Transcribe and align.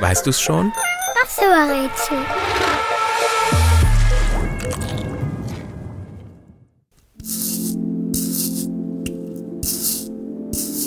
Weißt 0.00 0.26
du's 0.26 0.40
schon? 0.40 0.72
Das 1.20 1.38
Rätsel. 1.38 2.18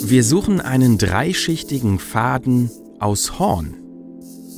Wir 0.10 0.23
suchen 0.23 0.62
einen 0.62 0.97
dreischichtigen 0.97 1.99
Faden 1.99 2.71
aus 2.99 3.39
Horn. 3.39 3.75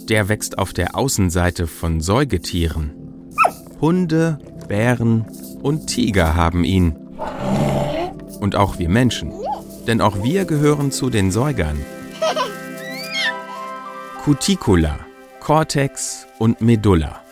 Der 0.07 0.29
wächst 0.29 0.57
auf 0.57 0.73
der 0.73 0.95
Außenseite 0.95 1.67
von 1.67 2.01
Säugetieren. 2.01 2.91
Hunde, 3.81 4.39
Bären 4.67 5.25
und 5.61 5.87
Tiger 5.87 6.35
haben 6.35 6.63
ihn. 6.63 6.95
Und 8.39 8.55
auch 8.55 8.79
wir 8.79 8.89
Menschen. 8.89 9.33
Denn 9.87 10.01
auch 10.01 10.23
wir 10.23 10.45
gehören 10.45 10.91
zu 10.91 11.09
den 11.09 11.31
Säugern. 11.31 11.83
Cuticula, 14.29 14.99
Cortex 15.39 16.27
und 16.37 16.61
Medulla. 16.61 17.23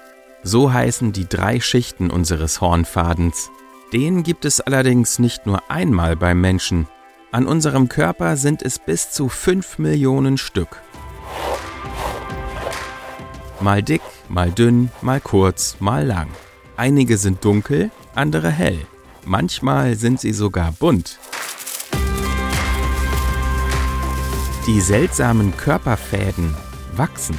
So 0.41 0.73
heißen 0.73 1.13
die 1.13 1.30
drei 1.30 1.59
Schichten 1.59 2.09
unseres 2.09 2.59
Hornfadens. 2.59 3.52
Den 3.94 4.23
gibt 4.23 4.45
es 4.45 4.62
allerdings 4.62 5.20
nicht 5.20 5.45
nur 5.45 5.62
einmal 5.70 6.16
beim 6.16 6.41
Menschen. 6.41 6.88
An 7.31 7.45
unserem 7.45 7.88
Körper 7.88 8.35
sind 8.35 8.63
es 8.63 8.80
bis 8.80 9.12
zu 9.12 9.30
5 9.30 9.77
Millionen 9.77 10.40
Stück. 10.40 10.81
Mal 13.59 13.84
dick, 13.84 14.02
mal 14.27 14.49
dünn, 14.49 14.90
mal 15.04 15.21
kurz, 15.21 15.77
mal 15.79 16.04
lang. 16.04 16.29
Einige 16.77 17.20
sind 17.20 17.45
dunkel, 17.45 17.91
andere 18.16 18.49
hell. 18.49 18.88
Manchmal 19.23 19.98
sind 19.98 20.20
sie 20.20 20.34
sogar 20.34 20.71
bunt. 20.71 21.20
Die 24.66 24.82
seltsamen 24.82 25.55
Körperfäden 25.55 26.55
wachsen 26.97 27.37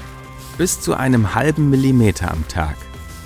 bis 0.59 0.81
zu 0.81 0.95
einem 0.95 1.35
halben 1.35 1.71
Millimeter 1.71 2.31
am 2.33 2.47
Tag. 2.49 2.77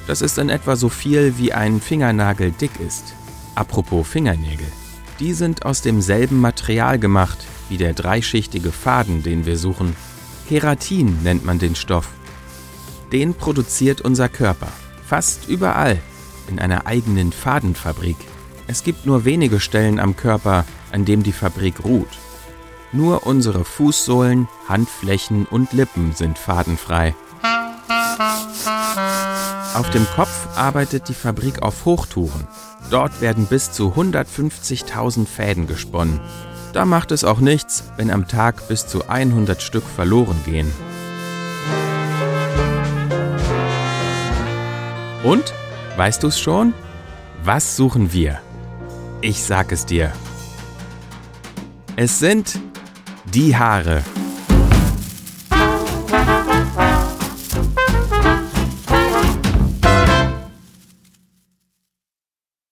Das 0.06 0.20
ist 0.20 0.38
in 0.38 0.50
etwa 0.50 0.76
so 0.76 0.88
viel, 0.88 1.38
wie 1.38 1.52
ein 1.52 1.80
Fingernagel 1.80 2.52
dick 2.52 2.78
ist. 2.78 3.14
Apropos 3.54 4.06
Fingernägel. 4.06 4.66
Die 5.18 5.32
sind 5.32 5.64
aus 5.64 5.80
demselben 5.80 6.40
Material 6.40 6.98
gemacht 6.98 7.38
wie 7.68 7.78
der 7.78 7.94
dreischichtige 7.94 8.70
Faden, 8.70 9.22
den 9.22 9.46
wir 9.46 9.56
suchen. 9.56 9.96
Keratin 10.48 11.22
nennt 11.22 11.44
man 11.44 11.58
den 11.58 11.74
Stoff. 11.74 12.10
Den 13.12 13.34
produziert 13.34 14.02
unser 14.02 14.28
Körper. 14.28 14.68
Fast 15.06 15.48
überall. 15.48 15.98
In 16.48 16.58
einer 16.58 16.86
eigenen 16.86 17.32
Fadenfabrik. 17.32 18.16
Es 18.66 18.84
gibt 18.84 19.06
nur 19.06 19.24
wenige 19.24 19.60
Stellen 19.60 19.98
am 19.98 20.16
Körper, 20.16 20.66
an 20.90 21.04
dem 21.04 21.22
die 21.22 21.32
Fabrik 21.32 21.84
ruht. 21.84 22.08
Nur 22.92 23.26
unsere 23.26 23.64
Fußsohlen, 23.64 24.48
Handflächen 24.68 25.46
und 25.46 25.72
Lippen 25.72 26.12
sind 26.12 26.38
fadenfrei. 26.38 27.14
Auf 29.74 29.88
dem 29.90 30.06
Kopf 30.14 30.48
arbeitet 30.54 31.08
die 31.08 31.14
Fabrik 31.14 31.62
auf 31.62 31.86
Hochtouren. 31.86 32.46
Dort 32.90 33.22
werden 33.22 33.46
bis 33.46 33.72
zu 33.72 33.94
150.000 33.94 35.26
Fäden 35.26 35.66
gesponnen. 35.66 36.20
Da 36.74 36.84
macht 36.84 37.10
es 37.10 37.24
auch 37.24 37.40
nichts, 37.40 37.84
wenn 37.96 38.10
am 38.10 38.28
Tag 38.28 38.68
bis 38.68 38.86
zu 38.86 39.08
100 39.08 39.62
Stück 39.62 39.84
verloren 39.84 40.38
gehen. 40.44 40.70
Und, 45.22 45.54
weißt 45.96 46.22
du's 46.22 46.38
schon? 46.38 46.74
Was 47.42 47.76
suchen 47.76 48.12
wir? 48.12 48.40
Ich 49.22 49.42
sag 49.42 49.72
es 49.72 49.86
dir. 49.86 50.12
Es 51.96 52.18
sind 52.18 52.60
die 53.34 53.56
Haare. 53.56 54.02